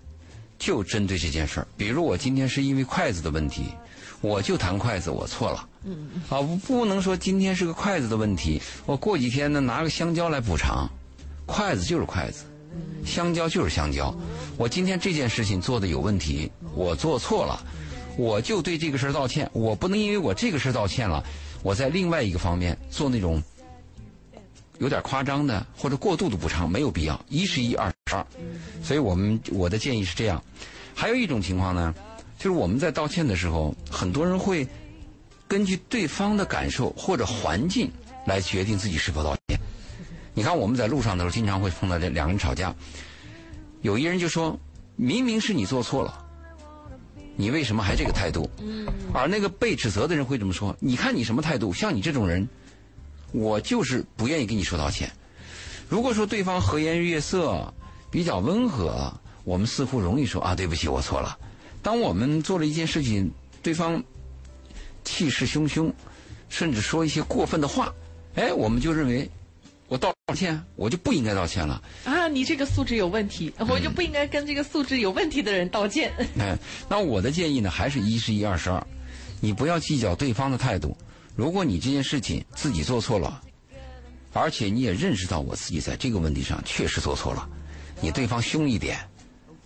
[0.58, 1.66] 就针对这件事儿。
[1.76, 3.64] 比如我今天是因为筷子的问题，
[4.22, 5.68] 我就谈筷子，我错了。
[5.84, 6.08] 嗯。
[6.30, 10.88] 啊，不能说今天是个筷子的问题，我过几天呢拿个香蕉来补偿。
[11.44, 12.44] 筷子就是筷子，
[13.04, 14.14] 香蕉就是香蕉。
[14.56, 17.60] 我今天这件事情做的有问题，我做错了，
[18.16, 19.50] 我就对这个事儿道歉。
[19.52, 21.22] 我不能因为我这个事儿道歉了，
[21.62, 23.42] 我在另外一个方面做那种
[24.80, 27.18] 有点夸张的或者过度的补偿，没有必要。
[27.28, 28.26] 一是一，二是二。
[28.82, 30.42] 所以我们我的建议是这样。
[30.94, 31.94] 还有一种情况呢，
[32.38, 34.66] 就是我们在道歉的时候，很多人会
[35.46, 37.90] 根据对方的感受或者环境
[38.26, 39.60] 来决定自己是否道歉。
[40.32, 42.74] 你看，我们在路上的时候，经常会碰到这两个人吵架，
[43.82, 44.58] 有一人就说
[44.96, 46.24] ：“明明是你做错了，
[47.36, 48.48] 你为什么还这个态度？”
[49.12, 51.72] 而那个被指责的人会这么说：“你看你什么态度？
[51.72, 52.48] 像你这种人，
[53.32, 55.10] 我就是不愿意跟你说道歉。”
[55.88, 57.72] 如果说对方和颜悦色、
[58.10, 59.12] 比较温和，
[59.44, 61.38] 我们似乎容易说：“啊，对不起，我错了。”
[61.82, 63.30] 当我们做了一件事情，
[63.62, 64.02] 对方
[65.04, 65.92] 气势汹汹，
[66.48, 67.92] 甚至说一些过分的话，
[68.34, 69.30] 哎，我们就认为。
[69.88, 71.82] 我道歉，我就不应该道歉了。
[72.04, 76.12] 啊，你这个素质有问题，我就不应该跟这个素质有问题的人道歉。
[76.38, 76.56] 哎，
[76.88, 78.80] 那我的建议呢，还是一是一，二是二，
[79.40, 80.96] 你不要计较对方的态度。
[81.40, 83.40] 如果你这件事情自己做错了，
[84.34, 87.48] 而且你也认识到我自己在这个问题上确实做错了，
[88.02, 88.98] 你对方凶一点，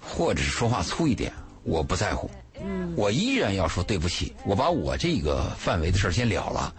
[0.01, 1.33] 或者是说话粗一点，
[1.65, 2.31] 我不在乎。
[2.65, 6.73] 嗯，我依然要说对不起，我把我这个范围的事儿先了了。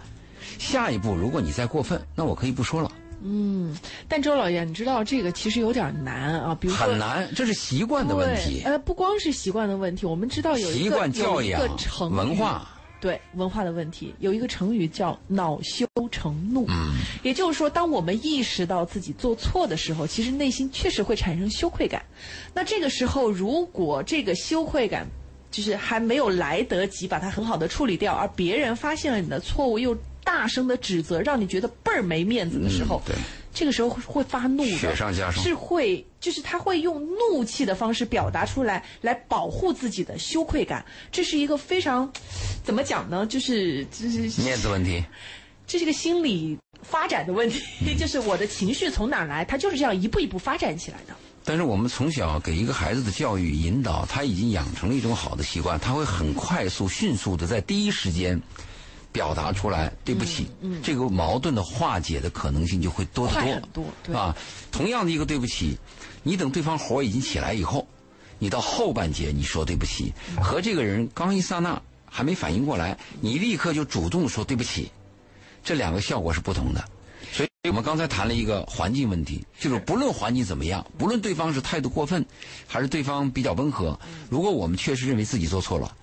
[0.58, 2.90] 下一步，如果你再过分，那我可以不说了。
[3.22, 3.76] 嗯，
[4.08, 6.54] 但周老爷，你知道这个其实有点难啊。
[6.58, 8.62] 比如很难，这是习惯的问题。
[8.64, 12.66] 呃，不光是习惯的问题，我们知道有一个有一个成文化，
[13.06, 16.66] 对文化的问题，有一个成语叫“恼羞成怒”。
[16.68, 22.02] 嗯，也就是说，当我们意识到自己做错的时候，其实内心确实会产生羞愧感。
[22.52, 25.06] 那这个时候，如果这个羞愧感
[25.52, 29.96] 就是还没有来得及把它很好的处理掉，而别人发现了你的错误又。
[30.26, 33.14] 大声的指责，让你觉得倍儿没面子的时候，对，
[33.56, 40.84] 这个时候会发怒的，雪上加霜，是会，就是他会用怒气的方式表达出来，来保护自己的羞愧感。
[41.10, 42.12] 这是一个非常，
[42.62, 43.26] 怎么讲呢？
[43.26, 45.02] 就是就是面子问题，
[45.66, 51.14] 这是个心理发展的问题，就是我的情绪从哪来，他就是这样一步一步发展起来的。
[51.42, 58.38] 但是我们从小给一个孩子的教育引导，他已经养成了一种好的习惯，他会很快速、迅速的在第一时间。
[59.16, 60.46] 表达出来，对不起，
[60.82, 64.36] 这个矛盾的化解的可能性就会多得多，多啊。
[64.70, 65.78] 同样的一个对不起，
[66.22, 67.88] 你等对方火已经起来以后，
[68.38, 74.90] 你到后半截你说对不起，和这个人刚一刹那还没反应过来，你立刻就主动说对不起，
[75.64, 76.84] 这两个效果是不同的。
[77.32, 82.22] 所以我们刚才谈了一个环境问题，就是不论环境怎么样，不论对方是态度过分，
[82.66, 83.98] 还是对方比较温和，
[84.28, 85.96] 如果我们确实认为自己做错了，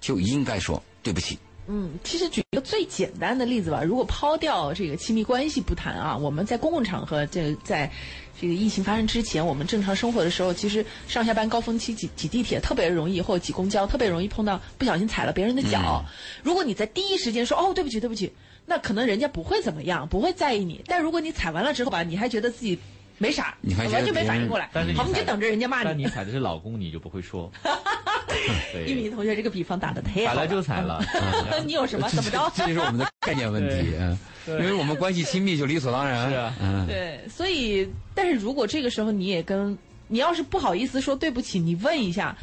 [0.00, 1.36] 就应该说对不起。
[1.74, 3.82] 嗯，其实举一个最简单的例子吧。
[3.82, 7.90] 如果抛掉这个亲密关系不谈啊，我们在公共场合，这在
[8.38, 16.04] 这个疫情发生之前，我们正常生活的时候，其实上下班高峰期挤挤地铁特别容易，或者挤公交特别容易碰到不小心踩了别人的脚。
[16.42, 18.30] 如果你在第一时间说哦对不起对不起，
[18.66, 20.82] 那可能人家不会怎么样，不会在意你。
[20.86, 22.78] 但如果你踩完了之后吧，你还觉得自己。
[23.22, 24.68] 没啥，完全没反应过来。
[24.72, 25.84] 但是好，你就等着人家骂你。
[25.84, 27.48] 但你踩的是老公，你就不会说。
[28.84, 30.34] 一米同学这个比方打的太好了。
[30.34, 31.00] 踩了就踩了。
[31.64, 32.08] 你有什么？
[32.10, 32.52] 怎么着？
[32.52, 33.94] 这就是我们的概念问题。
[34.48, 36.28] 因为我们关系亲密，就理所当然。
[36.28, 36.52] 是啊。
[36.60, 36.84] 嗯。
[36.88, 42.36] 对，所以，但是如果这个时候你也跟，你要是不好意思说对不起，你问一下，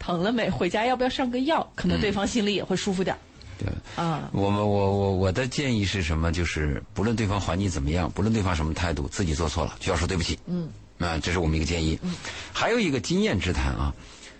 [0.00, 0.50] 疼了没？
[0.50, 1.70] 回家要不要上个药？
[1.76, 3.16] 可能对方心里也会舒服点。
[3.58, 6.30] 对，啊，我们我我我的建议是什么？
[6.30, 10.38] 就是不论对方环境怎么样，不论对方什么态度，自己做错了就要说对不起。
[10.46, 11.98] 嗯，啊，这是我们一个建议。
[12.02, 12.14] 嗯，
[12.52, 13.94] 还有一个经验之谈啊，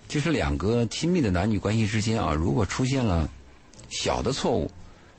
[0.07, 3.27] 就是两个亲密的男女关系之间啊，如果出现了
[3.89, 4.71] 小的错误，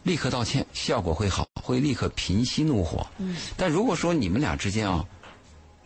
[0.04, 3.06] 立刻道歉，效果会好，会立刻平息怒火。
[3.18, 5.04] 嗯，但如果说你们俩之间啊，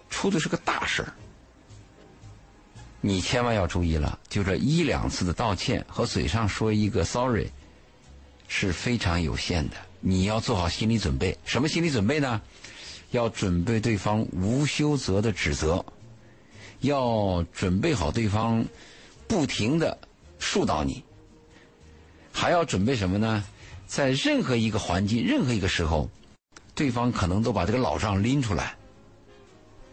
[0.09, 1.13] 出的是个大事儿，
[2.99, 7.47] 你千万要注意了，就这一两次的道歉和嘴上说一个 sorry。
[8.53, 11.37] 是非常有限的，你要做好心理准备。
[11.45, 12.41] 什么心理准备呢？
[13.11, 15.85] 要准备对方无休责的指责，
[16.81, 18.65] 要准备好对方
[19.25, 19.97] 不停的
[20.37, 21.01] 疏导你，
[22.33, 23.41] 还要准备什么呢？
[23.87, 26.09] 在任何一个环境、任何一个时候，
[26.75, 28.75] 对方可能都把这个老账拎出来，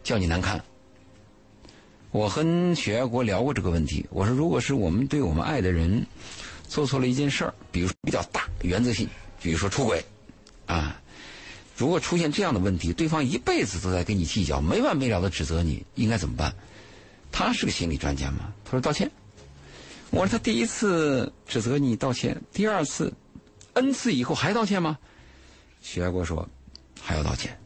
[0.02, 0.60] 叫你难看。
[2.10, 6.04] 我和雪爱国聊过这个问题，我说，如果是我们对我们爱的人
[6.68, 9.08] 做错了一件事儿，比如说比较大、原则性，
[9.42, 10.04] 比如说出轨，
[10.66, 11.00] 啊。
[11.76, 16.52] 如果出现这样的问题，对方一辈子都在跟你计较，没完没了的指责你，应该怎么办？
[17.30, 18.52] 他是个心理专家吗？
[18.64, 19.08] 他说道歉。
[20.10, 23.12] 我说他第一次指责你道歉，第二次、
[23.74, 24.98] n 次以后还道歉吗？
[25.80, 26.48] 徐爱国说
[27.00, 27.56] 还要道歉。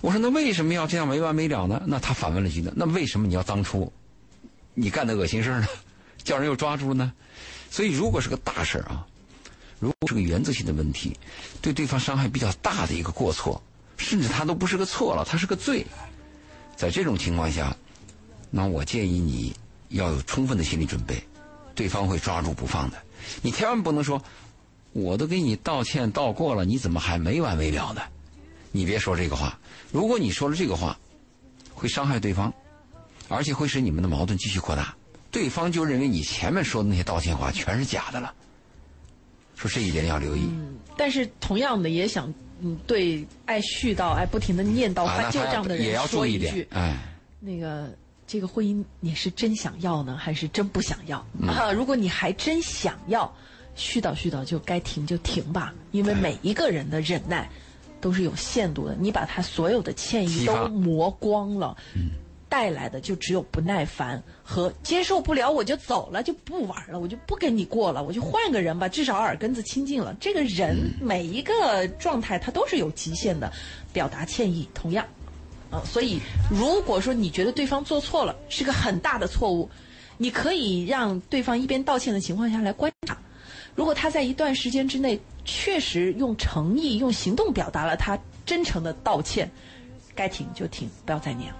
[0.00, 1.82] 我说那为什么要这样没完没了呢？
[1.86, 2.64] 那他反问了一句？
[2.76, 3.92] 那为什么你要当初
[4.74, 5.66] 你干的恶心事呢？
[6.22, 7.12] 叫人又抓住了呢？
[7.72, 9.06] 所以如果是个大事儿啊。
[9.80, 11.18] 如果是个原则性的问题，
[11.60, 13.60] 对对方伤害比较大的一个过错，
[13.96, 15.84] 甚至他都不是个错了，他是个罪。
[16.76, 17.76] 在这种情况下，
[18.50, 19.56] 那我建议你
[19.88, 21.20] 要有充分的心理准备，
[21.74, 23.02] 对方会抓住不放的。
[23.40, 24.22] 你千万不能说，
[24.92, 28.02] 我都给你道歉道过了，你怎么还没完没了呢？
[28.70, 29.58] 你别说这个话。
[29.90, 30.96] 如果你说了这个话，
[31.74, 32.54] 会伤害对方，
[33.26, 34.94] 而且会使你们的矛盾继续扩大。
[35.32, 38.32] 对方就认为你前面说的那些道歉话全是假的了。
[39.56, 46.96] 说这一点要留意，嗯，但是同样的也想，嗯，对爱絮叨、爱不停的念叨、翻旧账的人说一句，哎，
[47.38, 47.88] 那个
[48.26, 51.24] 这个婚姻你是真想要呢，还是真不想要？
[51.46, 53.32] 啊，如果你还真想要，
[53.76, 57.48] 絮叨絮叨就该停就停吧，因为每一个人的忍耐
[58.00, 62.10] 都是有限度的，你把他所有的歉意都磨光了，嗯。
[62.52, 70.14] 带来的就只有不耐烦和接受不了，我就走了，就不玩了，我就不跟你过了，我就换个人吧，至少耳根子清净了。
[70.20, 73.50] 这个人每一个状态他都是有极限的，
[73.90, 75.02] 表达歉意同样，
[75.70, 79.70] 呃，所以如果说你觉得对方做错了是个很大的错误，
[80.18, 83.16] 你可以让对方一边道歉的情况下来观察，
[83.74, 89.50] 如果他在一段时间之内确实用诚意、用行动表达了他真诚的道歉，
[90.14, 91.56] 该停就停，不要再念了。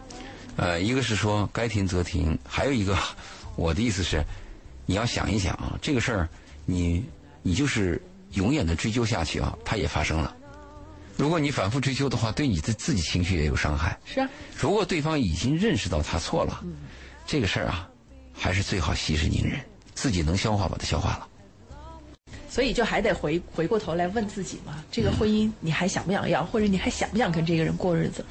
[0.57, 2.97] 呃，一个是说该停则停，还有一个，
[3.57, 4.23] 我的意思是，
[4.87, 6.29] 你要想一想啊，这个事儿，
[6.67, 7.05] 你
[7.43, 8.01] 你就是
[8.33, 10.37] 永远的追究下去啊，它也发生了。
[11.17, 13.99] 如果你反复追究的话，对你的自己情绪也有伤害。
[14.05, 14.29] 是啊。
[14.59, 16.65] 如果对方已经认识到他错了，
[17.27, 17.89] 这个事儿啊，
[18.33, 19.61] 还是最好息事宁人，
[19.95, 21.29] 自己能消化把它消化了。
[22.53, 28.23] 所以就还得回回过头来问自己嘛，这个婚姻你还想不想要，或者你还想不想跟这个人过日子？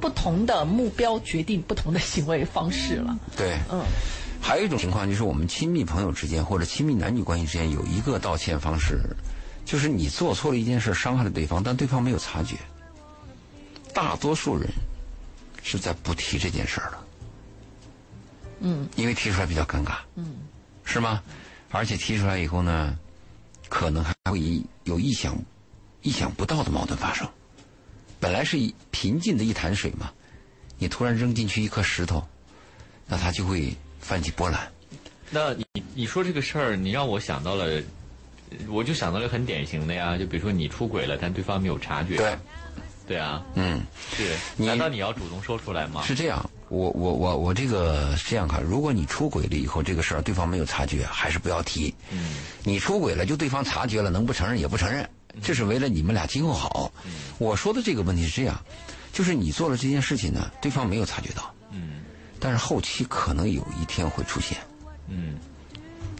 [0.00, 3.18] 不同的目标决定不同的行为方式了。
[3.36, 3.82] 对，嗯，
[4.40, 9.00] 还有一种情况就是我们亲密朋友之间或者亲密男女关系之间有一个道歉方式，
[9.64, 12.54] 就是你做错了一件事，伤害了对方，但对方没有察觉。
[13.92, 14.70] 大多数人
[15.64, 16.98] 是在不提这件事儿的，
[18.60, 20.36] 嗯，因为提出来比较尴尬，嗯，
[20.84, 21.20] 是吗？
[21.72, 22.96] 而且提出来以后呢？
[23.74, 25.36] 可能还会有意想、
[26.02, 27.28] 意想不到的矛盾发生。
[28.20, 28.56] 本来是
[28.92, 30.12] 平静的一潭水嘛，
[30.78, 32.24] 你突然扔进去一颗石头，
[33.04, 34.72] 那它就会泛起波澜。
[35.28, 37.82] 那你你说这个事儿，你让我想到了，
[38.68, 42.16] 我就想到了很典型的呀，就比如说你出轨了，但对方没有察觉。
[42.16, 42.38] 对，
[43.08, 43.82] 对啊，嗯，
[44.16, 44.36] 是。
[44.56, 46.00] 难道你要主动说出来吗？
[46.06, 51.94] 是这样，我我我我这个是这样看，如果你出轨了以后，这个事儿对方没有察觉，还是不要提。
[52.10, 52.36] 嗯。
[52.62, 55.08] 你出轨了，就对方察觉了，能不承认也不承认，
[55.42, 56.90] 这是为了你们俩今后好。
[57.38, 58.58] 我说的这个问题是这样，
[59.12, 62.02] 就是你做了这件事情呢，对方没有察觉到，嗯，
[62.40, 64.56] 但是后期可能有一天会出现，
[65.08, 65.38] 嗯，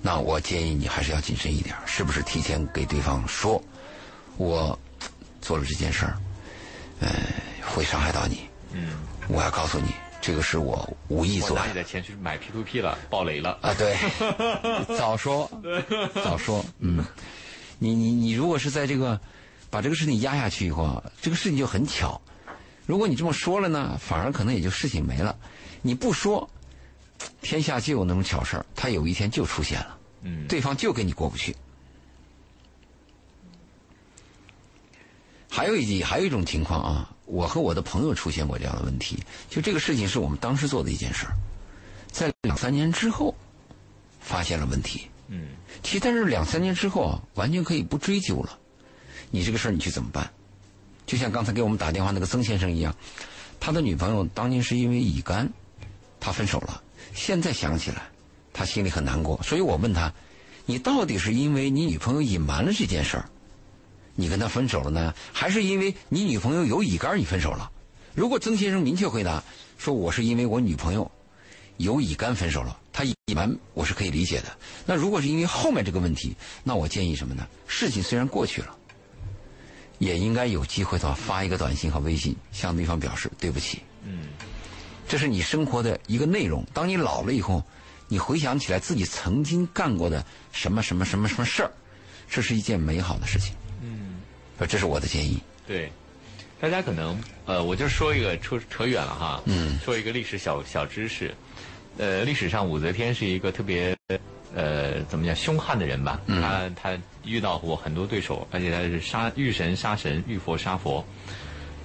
[0.03, 3.63] 那我建议你还是要谨慎一点，是不是提前给对方说，
[4.37, 4.79] 我
[5.41, 6.17] 做了这件事儿，
[7.01, 7.09] 呃，
[7.63, 8.41] 会伤害到你，
[8.73, 9.87] 嗯，我要告诉你。
[10.25, 11.51] 这个是我无意做。
[11.51, 13.75] 我拿你的钱去买 P to P 了，爆雷了啊！
[13.75, 13.95] 对，
[14.97, 15.51] 早说，
[16.15, 17.05] 早说，嗯，
[17.79, 19.21] 你你你，如果是在这个
[19.69, 22.19] 把这个事情压下去以后，这个事情就很巧。
[22.87, 25.37] 如果你这么说了呢，反而可能也就事情没了。
[25.83, 26.49] 你不说，
[27.43, 31.55] 天下就有那种巧事儿，他有一天就出现了，嗯，对方就跟你过不去。
[35.51, 37.14] 还有一还有一种情况啊。
[37.27, 41.33] 我和我的朋友出现过这样的问题，就这个事情是我们当时做的一件事儿，
[42.11, 43.35] 在两三年之后
[44.21, 45.09] 发现了问题。
[45.29, 45.49] 嗯，
[45.83, 48.59] 其实但是两三年之后啊，完全可以不追究了。
[49.31, 50.31] 你这个事儿你去怎么办？
[51.07, 52.95] 就像刚才给我们打电话那个曾先生一样，
[53.59, 55.51] 他的女朋友当年是因为乙肝，
[56.21, 56.83] 他分手了。
[57.15, 58.03] 现在想起来，
[58.53, 59.41] 他心里很难过。
[59.43, 60.13] 所以我问他，
[60.67, 63.29] 你到底是因为你女朋友隐瞒了这件事儿？
[64.15, 67.71] 你跟他分手了呢，还是因为你女朋友有乙肝你分手了？
[68.15, 69.43] 如果曾先生明确回答
[69.77, 71.11] 说我是因为我女朋友
[71.79, 74.57] 有乙肝分手了，他隐瞒我是可以理解的。
[74.87, 77.45] 那如果是因为后面这个问题，那我建议什么呢？
[77.67, 78.77] 事情虽然过去了，
[79.99, 83.81] 也应该有机会的话发一个短信和微信向对方表示对不起。
[84.05, 84.29] 嗯，
[85.09, 86.65] 这是你生活的一个内容。
[86.73, 87.65] 当你老了以后，
[88.07, 91.73] 你回想起来自己曾经干过的什么什么什么什么事儿，
[92.31, 93.53] 这是一件美好的事情。
[94.59, 95.39] 嗯，这是我的建议。
[95.67, 95.91] 对，
[96.61, 99.43] 大家可能呃，我就说一个扯扯远了哈。
[99.47, 101.35] 嗯，说一个历史小小知识。
[101.97, 103.97] 呃，历史上武则天是一个特别
[104.55, 106.21] 呃怎么讲凶悍的人吧？
[106.27, 111.05] 嗯他他遇到过很多对手，而且他是杀遇神杀神，遇佛杀佛。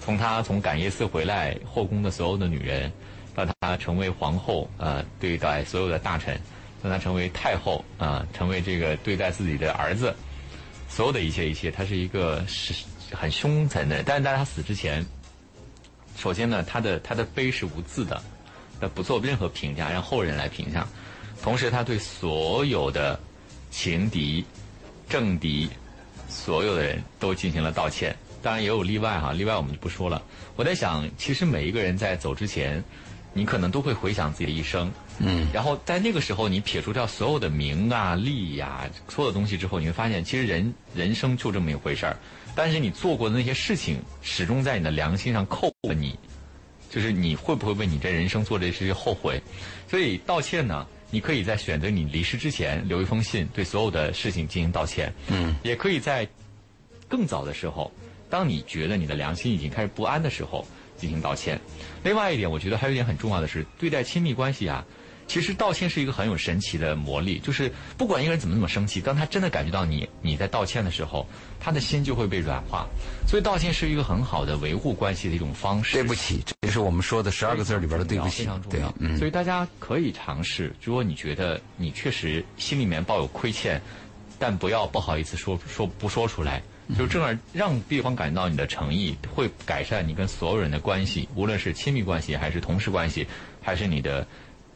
[0.01, 2.91] 从他从感业寺回来，后宫的所有的女人，
[3.35, 6.39] 到他成为皇后，呃，对待所有的大臣，
[6.81, 10.15] 让他成为太后，啊、成为这个对待自己的儿子，
[10.89, 12.73] 所有的一切一切，他是一个是
[13.15, 14.03] 很凶残的人。
[14.05, 15.05] 但是在他死之前，
[16.17, 18.21] 首先呢，他的他的碑是无字的，
[18.81, 20.85] 他不做任何评价，让后人来评价。
[21.41, 23.17] 同时，他对所有的
[23.71, 24.43] 情敌、
[25.07, 25.69] 政敌，
[26.27, 28.13] 所有的人都进行了道歉。
[28.41, 30.21] 当然也有例外哈，例外我们就不说了。
[30.55, 32.83] 我在想，其实每一个人在走之前，
[33.31, 42.17] 你可能都会回想自己的一生，嗯，然后在那个时候，你撇除掉所有的名啊、利呀、所有的东西之后，你会发现，其实人人生就这么一回事儿。
[42.55, 46.17] 但是你做过的那些事情，始终在你的良心上扣着你，
[46.89, 49.41] 就是你会不会为你这人生做这些后悔？
[49.87, 55.13] 所以道歉呢，你可以在选择你离世之前留一封信，对所有的事情进行道歉。
[55.27, 56.27] 嗯，也可以在
[57.07, 57.91] 更早的时候，
[58.29, 60.65] 当你觉得你的良心已经开始不安的时候
[60.97, 61.59] 进行道歉。
[62.03, 64.85] 另外一点，我觉得还有一点很重要的是，对待亲密关系啊，
[65.29, 71.25] 其实道歉是一个很有神奇的魔力，就是不管一个人怎么怎么生气，当他真的感觉到你你在道歉的时候，
[71.59, 72.87] 他的心就会被软化。
[73.27, 75.93] 所以道歉是一个很好的维护关系的一种方式。
[75.93, 78.59] 对不起，这也是我们说的十二个字里边的对不起非常。
[78.63, 83.79] 重对要，，嗯所，以大家可以尝试，如果你觉得你确实心里面抱有亏欠，
[84.39, 86.59] 但不要不好意思说说不说出来，
[86.97, 93.27] 就正而让对方感觉到你的诚意，会改善你跟所有人的关系，无论是亲密关系，还是同事关系，
[93.61, 94.25] 还是你的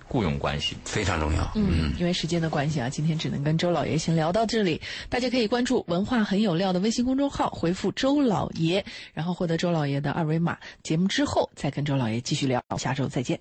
[0.07, 0.75] 雇佣关系。
[0.85, 1.51] 非常重要。
[1.55, 4.81] 嗯，因为时间的关系啊，今天只能跟周老爷先聊到这里。
[5.09, 8.83] 大家可以关注“文化很有料”的微信公众号，回复“周老爷”，
[9.13, 10.57] 然后获得周老爷的二维码。
[10.81, 13.39] 节目之后再跟周老爷继续聊，下周再见。